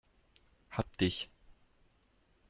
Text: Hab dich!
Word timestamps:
Hab 0.71 0.97
dich! 0.97 1.29